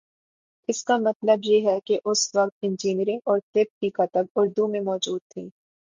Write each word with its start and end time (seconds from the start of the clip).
اس 0.69 0.83
کا 0.83 0.97
مطلب 0.97 1.39
یہ 1.43 1.67
ہے 1.69 1.79
کہ 1.85 1.99
اس 2.05 2.35
وقت 2.35 2.55
انجینئرنگ 2.61 3.19
اور 3.23 3.39
طب 3.53 3.79
کی 3.79 3.89
کتب 3.89 4.25
اردو 4.35 4.67
میں 4.67 4.79
مو 4.79 4.97
جود 4.97 5.21
تھیں۔ 5.29 5.49